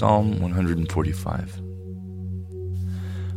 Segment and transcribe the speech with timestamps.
[0.00, 1.60] Psalm 145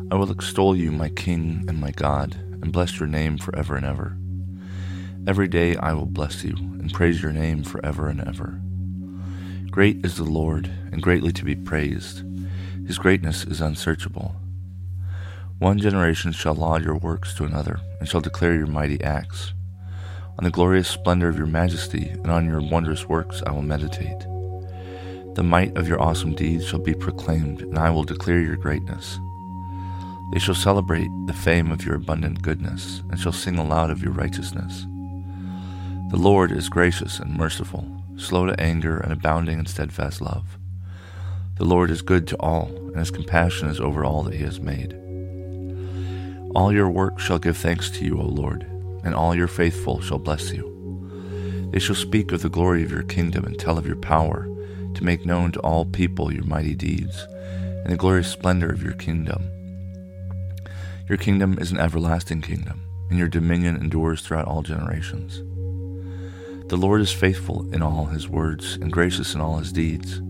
[0.09, 3.85] I will extol you, my King and my God, and bless your name forever and
[3.85, 4.17] ever.
[5.27, 8.61] Every day I will bless you and praise your name forever and ever.
[9.71, 12.23] Great is the Lord, and greatly to be praised.
[12.87, 14.33] His greatness is unsearchable.
[15.59, 19.51] One generation shall laud your works to another, and shall declare your mighty acts.
[20.39, 24.25] On the glorious splendor of your majesty, and on your wondrous works I will meditate.
[25.35, 29.19] The might of your awesome deeds shall be proclaimed, and I will declare your greatness.
[30.31, 34.13] They shall celebrate the fame of your abundant goodness, and shall sing aloud of your
[34.13, 34.85] righteousness.
[36.11, 37.85] The Lord is gracious and merciful,
[38.17, 40.57] slow to anger, and abounding in steadfast love.
[41.57, 44.59] The Lord is good to all, and his compassion is over all that he has
[44.59, 44.93] made.
[46.55, 48.63] All your works shall give thanks to you, O Lord,
[49.03, 51.69] and all your faithful shall bless you.
[51.71, 54.47] They shall speak of the glory of your kingdom and tell of your power,
[54.95, 57.27] to make known to all people your mighty deeds,
[57.83, 59.49] and the glorious splendor of your kingdom.
[61.09, 65.41] Your kingdom is an everlasting kingdom, and your dominion endures throughout all generations.
[66.69, 70.21] The Lord is faithful in all his words and gracious in all his deeds.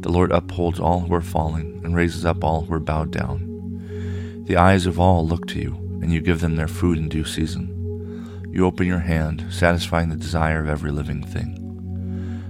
[0.00, 4.44] The Lord upholds all who are falling and raises up all who are bowed down.
[4.46, 7.24] The eyes of all look to you, and you give them their food in due
[7.24, 8.48] season.
[8.50, 11.67] You open your hand, satisfying the desire of every living thing.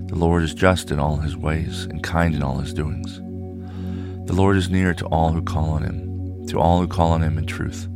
[0.08, 3.16] The Lord is just in all his ways and kind in all his doings.
[4.26, 6.08] The Lord is near to all who call on him
[6.48, 7.88] to all who call on him in truth.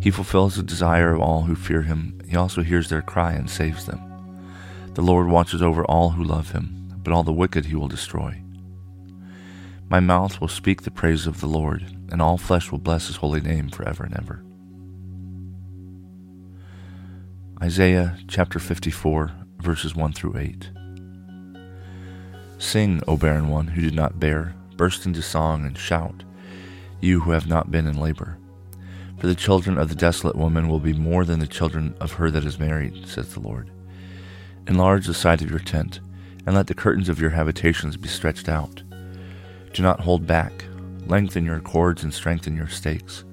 [0.00, 2.20] He fulfills the desire of all who fear him.
[2.28, 4.00] He also hears their cry and saves them.
[4.94, 8.42] The Lord watches over all who love him, but all the wicked he will destroy.
[9.88, 13.16] My mouth will speak the praise of the Lord, and all flesh will bless his
[13.16, 14.44] holy name forever and ever.
[17.62, 20.70] Isaiah chapter 54, verses 1 through 8.
[22.64, 26.24] Sing, O barren one who did not bear, burst into song and shout
[27.00, 28.38] you who have not been in labor.
[29.18, 32.30] For the children of the desolate woman will be more than the children of her
[32.30, 33.70] that is married, says the Lord.
[34.66, 36.00] Enlarge the side of your tent,
[36.46, 38.82] and let the curtains of your habitations be stretched out.
[39.74, 40.64] Do not hold back.
[41.06, 43.24] Lengthen your cords and strengthen your stakes.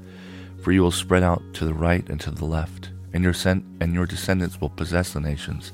[0.61, 3.77] For you will spread out to the right and to the left, and your, sen-
[3.79, 5.71] and your descendants will possess the nations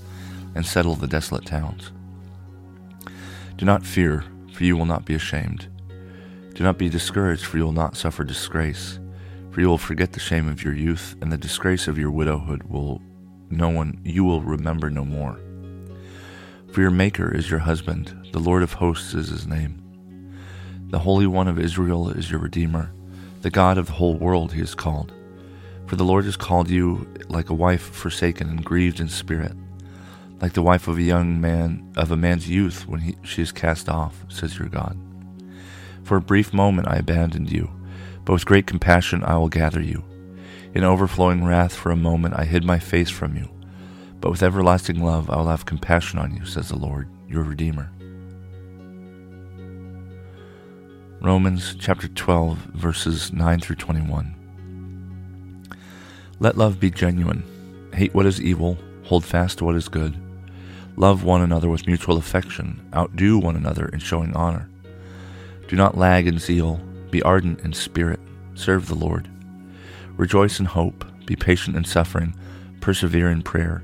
[0.53, 1.91] and settle the desolate towns.
[3.57, 4.23] Do not fear,
[4.53, 5.67] for you will not be ashamed.
[6.53, 8.99] Do not be discouraged, for you will not suffer disgrace.
[9.49, 12.63] For you will forget the shame of your youth, and the disgrace of your widowhood
[12.63, 13.01] will
[13.49, 15.39] no one you will remember no more.
[16.71, 19.81] For your Maker is your husband, the Lord of hosts is his name.
[20.89, 22.91] The Holy One of Israel is your Redeemer,
[23.41, 25.13] the God of the whole world he is called.
[25.87, 29.53] For the Lord has called you like a wife forsaken and grieved in spirit,
[30.41, 33.51] like the wife of a young man of a man's youth when he, she is
[33.51, 34.97] cast off, says your God.
[36.03, 37.69] For a brief moment I abandoned you,
[38.23, 40.03] but with great compassion I will gather you.
[40.73, 43.49] In overflowing wrath for a moment I hid my face from you,
[44.21, 47.91] but with everlasting love I will have compassion on you, says the Lord, your Redeemer.
[51.19, 54.35] Romans chapter 12, verses 9 through 21.
[56.39, 57.43] Let love be genuine.
[57.93, 60.15] Hate what is evil, hold fast to what is good.
[60.99, 64.67] Love one another with mutual affection, outdo one another in showing honor.
[65.67, 66.81] Do not lag in zeal.
[67.11, 68.19] Be ardent in spirit.
[68.55, 69.29] Serve the Lord.
[70.17, 71.05] Rejoice in hope.
[71.27, 72.33] Be patient in suffering.
[72.81, 73.83] Persevere in prayer.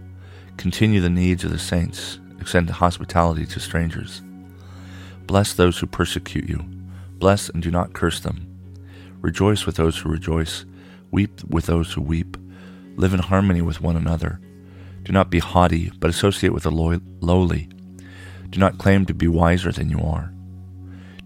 [0.58, 2.20] Continue the needs of the saints.
[2.40, 4.24] Extend hospitality to strangers.
[5.28, 6.66] Bless those who persecute you.
[7.20, 8.48] Bless and do not curse them.
[9.22, 10.66] Rejoice with those who rejoice.
[11.12, 12.38] Weep with those who weep.
[12.96, 14.40] Live in harmony with one another.
[15.04, 17.70] Do not be haughty, but associate with the lowly.
[18.50, 20.34] Do not claim to be wiser than you are.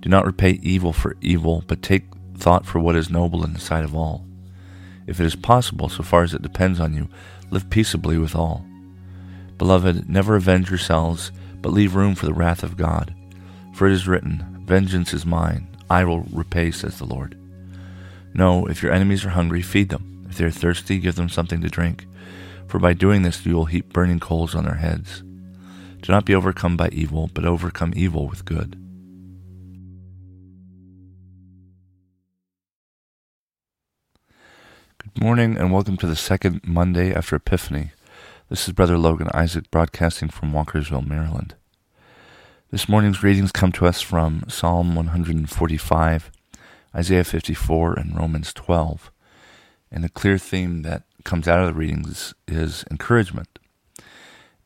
[0.02, 2.06] Do not repay evil for evil, but take
[2.38, 4.26] thought for what is noble in the sight of all.
[5.08, 7.10] If it is possible, so far as it depends on you,
[7.50, 8.66] live peaceably with all.
[9.58, 11.32] Beloved, never avenge yourselves,
[11.62, 13.14] but leave room for the wrath of God.
[13.74, 17.38] For it is written, Vengeance is mine, I will repay, says the Lord.
[18.34, 20.26] No, if your enemies are hungry, feed them.
[20.30, 22.06] If they are thirsty, give them something to drink
[22.68, 25.24] for by doing this you will heap burning coals on their heads.
[26.02, 28.78] Do not be overcome by evil, but overcome evil with good.
[34.98, 37.92] Good morning, and welcome to the second Monday after Epiphany.
[38.50, 41.56] This is Brother Logan Isaac broadcasting from Walkersville, Maryland.
[42.70, 46.32] This morning's readings come to us from Psalm 145,
[46.94, 49.12] Isaiah 54, and Romans 12,
[49.92, 53.60] and the clear theme that comes out of the readings is encouragement.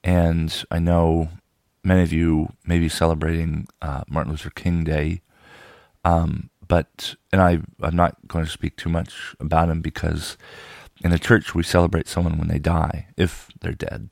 [0.04, 1.30] And I know
[1.84, 5.22] many of you may be celebrating uh, Martin Luther King Day.
[6.06, 10.38] Um, but and I I'm not going to speak too much about him because
[11.04, 14.08] in the church we celebrate someone when they die if they're dead,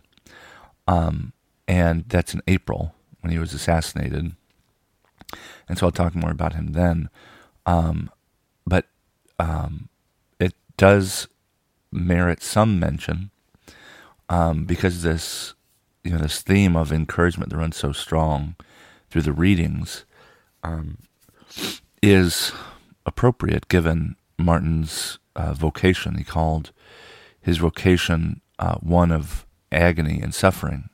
[0.87, 1.31] um,
[1.69, 4.35] and that's in April when he was assassinated,
[5.69, 7.09] and so I'll talk more about him then.
[7.65, 8.11] Um,
[8.67, 8.87] but
[9.39, 9.87] um,
[10.37, 11.29] it does
[11.91, 13.31] merit some mention
[14.29, 15.53] um, because this
[16.03, 18.55] you know this theme of encouragement that runs so strong
[19.09, 20.05] through the readings.
[20.63, 20.97] Um,
[22.01, 22.51] is
[23.05, 26.15] appropriate given Martin's uh, vocation.
[26.15, 26.71] He called
[27.41, 30.89] his vocation uh, one of agony and suffering.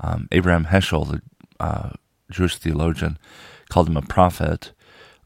[0.00, 1.22] Um, Abraham Heschel, the
[1.60, 1.90] uh,
[2.30, 3.18] Jewish theologian,
[3.68, 4.72] called him a prophet.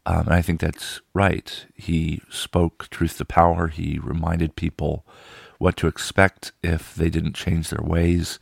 [0.07, 1.67] Um, and I think that's right.
[1.75, 3.69] He spoke truth to power.
[3.69, 5.07] He reminded people
[5.59, 8.39] what to expect if they didn't change their ways.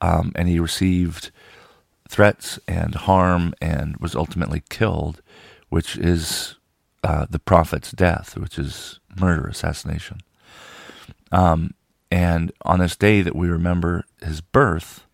[0.00, 1.30] Um, and he received
[2.08, 5.22] threats and harm and was ultimately killed
[5.68, 6.56] which is
[7.04, 10.20] uh, the prophet's death, which is murder, assassination.
[11.30, 11.74] Um,
[12.10, 15.04] and on this day that we remember his birth,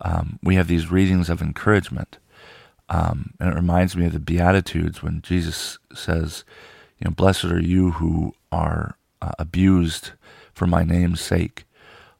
[0.00, 2.18] um, we have these readings of encouragement.
[2.88, 6.44] Um, and it reminds me of the Beatitudes when Jesus says,
[6.98, 10.12] you know, blessed are you who are uh, abused
[10.52, 11.64] for my name's sake.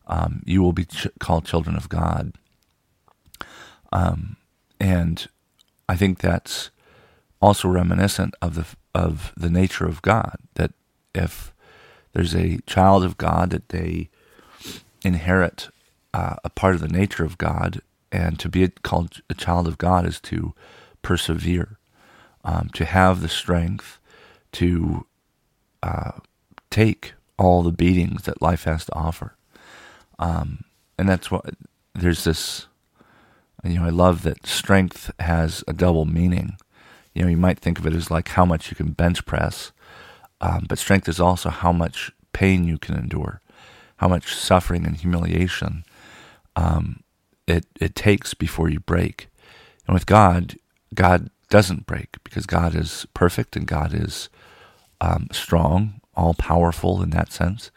[0.07, 2.33] Um, you will be ch- called children of God.
[3.93, 4.37] Um,
[4.81, 5.27] and
[5.89, 6.71] I think that's
[7.41, 10.37] also reminiscent of the of the nature of God.
[10.55, 10.73] That
[11.15, 11.53] if
[12.13, 14.09] there's a child of God, that they
[15.05, 15.69] inherit
[16.13, 17.81] uh, a part of the nature of God,
[18.15, 20.55] and to be called a child of God is to
[21.03, 21.79] persevere,
[22.45, 23.99] um, to have the strength
[24.53, 25.07] to
[25.83, 26.13] uh,
[26.71, 29.37] take all the beatings that life has to offer.
[30.19, 30.65] Um,
[30.99, 31.55] and that's what
[31.95, 32.67] there's this.
[33.65, 36.59] You know, I love that strength has a double meaning
[37.15, 39.73] you know, you might think of it as like how much you can bench press,
[40.41, 43.41] um, but strength is also how much pain you can endure,
[43.99, 45.85] how much suffering and humiliation
[46.57, 47.04] um,
[47.47, 49.29] it it takes before you break.
[49.87, 50.57] And with God,
[50.95, 54.29] God doesn't break because God is perfect and God is
[55.01, 57.71] um, strong, all powerful in that sense.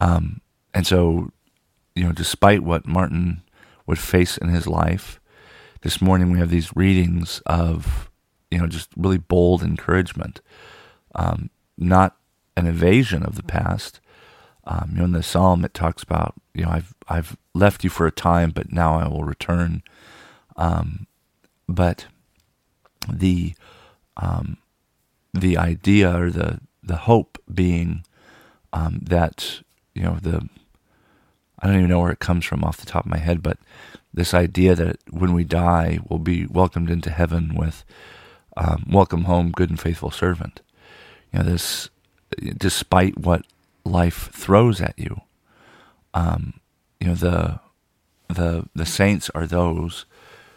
[0.00, 0.40] Um,
[0.72, 1.30] and so,
[1.94, 3.42] you know, despite what Martin
[3.86, 5.20] would face in his life,
[5.82, 8.10] this morning we have these readings of
[8.50, 10.40] you know, just really bold encouragement,
[11.14, 12.16] um, not
[12.56, 14.00] an evasion of the past.
[14.66, 17.90] Um, you know, in the psalm, it talks about, you know, I've I've left you
[17.90, 19.82] for a time, but now I will return.
[20.56, 21.06] Um,
[21.68, 22.06] but
[23.08, 23.54] the
[24.16, 24.58] um,
[25.32, 28.04] the idea or the the hope being
[28.72, 29.60] um, that
[29.94, 30.48] you know the
[31.58, 33.58] I don't even know where it comes from off the top of my head, but
[34.12, 37.84] this idea that when we die, we'll be welcomed into heaven with
[38.56, 40.60] um, welcome home, good and faithful servant.
[41.32, 41.90] You know, this,
[42.56, 43.44] despite what
[43.86, 45.20] life throws at you,
[46.14, 46.60] um,
[47.00, 47.60] you know, the,
[48.28, 50.06] the, the saints are those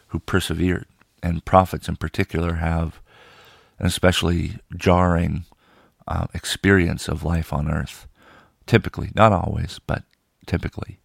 [0.08, 0.88] who persevered,
[1.22, 3.00] and prophets in particular have
[3.78, 5.46] an especially jarring
[6.08, 8.08] uh, experience of life on earth.
[8.66, 10.04] Typically, not always, but
[10.46, 11.00] typically.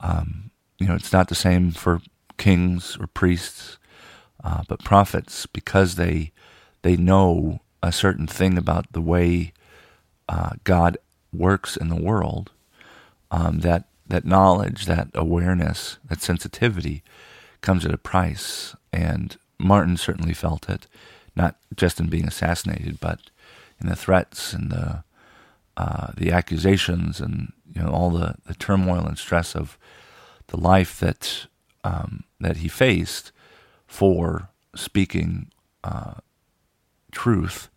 [0.00, 2.00] Um, you know, it's not the same for
[2.36, 3.78] kings or priests
[4.42, 6.32] uh, but prophets, because they
[6.82, 9.52] they know a certain thing about the way
[10.28, 10.98] uh, God
[11.32, 12.52] works in the world,
[13.30, 17.02] um, that that knowledge, that awareness, that sensitivity
[17.60, 18.74] comes at a price.
[18.90, 20.86] And Martin certainly felt it,
[21.36, 23.30] not just in being assassinated, but
[23.80, 25.04] in the threats and the
[25.76, 29.78] uh, the accusations and you know all the, the turmoil and stress of
[30.48, 31.46] the life that
[31.84, 33.30] um, that he faced
[33.86, 35.50] for speaking
[35.84, 36.14] uh,
[37.12, 37.68] truth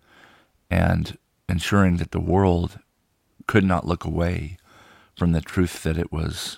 [0.70, 1.18] and
[1.48, 2.80] ensuring that the world
[3.52, 4.58] could not look away
[5.18, 6.58] from the truth that it was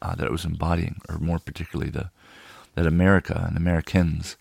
[0.00, 2.10] uh, that it was embodying, or more particularly the
[2.74, 4.38] that America and Americans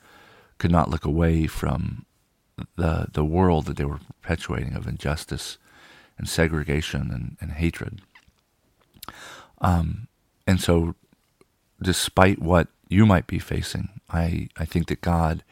[0.59, 2.05] could not look away from
[2.77, 5.57] the the world that they were perpetuating of injustice
[6.17, 7.99] and segregation and, and hatred.
[9.59, 10.07] Um,
[10.47, 10.95] and so,
[11.81, 13.89] despite what you might be facing.
[14.09, 15.43] I, I think that God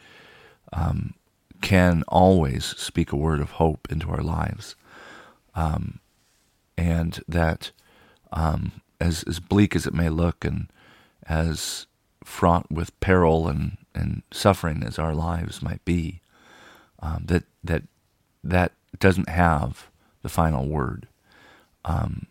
[0.72, 1.16] um,
[1.62, 4.76] can always speak a word of hope into our lives.
[5.56, 6.00] Um,
[6.78, 7.72] and that
[8.32, 10.68] um, as as bleak as it may look, and
[11.28, 11.88] as
[12.24, 16.22] fraught with peril and, and suffering as our lives might be,
[17.00, 17.84] um, that that
[18.44, 19.90] that doesn't have
[20.22, 21.08] the final word.
[21.84, 22.28] Um,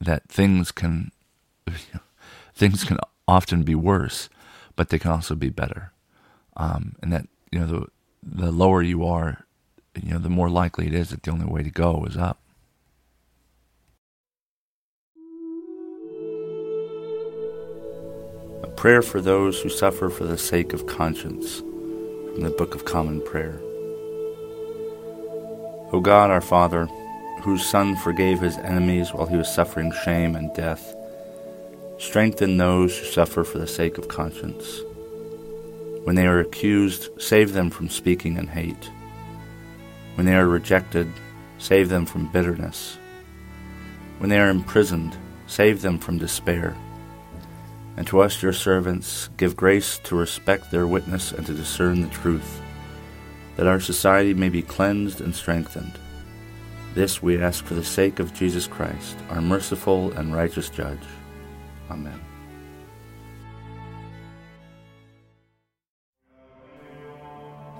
[0.00, 1.12] that things can
[2.54, 4.28] things can often be worse,
[4.76, 5.92] but they can also be better.
[6.56, 7.86] Um, and that you know the
[8.22, 9.44] the lower you are,
[10.00, 12.38] you know the more likely it is that the only way to go is up.
[18.64, 22.86] A prayer for those who suffer for the sake of conscience from the Book of
[22.86, 23.60] Common Prayer.
[25.92, 26.86] O God, our Father,
[27.42, 30.96] whose Son forgave his enemies while he was suffering shame and death,
[31.98, 34.80] strengthen those who suffer for the sake of conscience.
[36.04, 38.90] When they are accused, save them from speaking in hate.
[40.14, 41.12] When they are rejected,
[41.58, 42.96] save them from bitterness.
[44.20, 46.74] When they are imprisoned, save them from despair.
[47.96, 52.08] And to us, your servants, give grace to respect their witness and to discern the
[52.08, 52.60] truth,
[53.56, 55.92] that our society may be cleansed and strengthened.
[56.94, 61.02] This we ask for the sake of Jesus Christ, our merciful and righteous Judge.
[61.90, 62.20] Amen.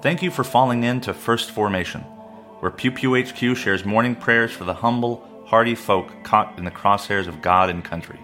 [0.02, 2.02] Thank you for falling in to First Formation,
[2.60, 6.70] where Pew Pew HQ shares morning prayers for the humble, hardy folk caught in the
[6.70, 8.23] crosshairs of God and country.